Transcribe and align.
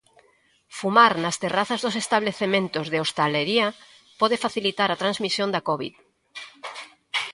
Fumar 0.79 1.13
nas 1.23 1.39
terrazas 1.43 1.79
dos 1.85 1.95
establecementos 2.03 2.85
de 2.89 3.01
hostalería 3.03 3.67
pode 4.19 4.41
facilitar 4.45 4.89
a 4.91 4.99
transmisión 5.03 5.49
da 5.51 5.65
covid. 5.69 5.93